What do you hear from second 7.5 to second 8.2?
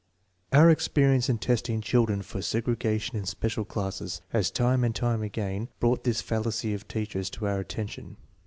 attention.